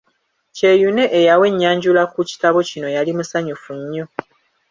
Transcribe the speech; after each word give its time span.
Kyeyune 0.55 1.03
eyawa 1.19 1.45
ennyanjula 1.51 2.03
ku 2.13 2.19
kitabo 2.29 2.59
kino 2.69 2.87
yali 2.95 3.11
musanyufu 3.17 3.71
nnyo. 3.79 4.05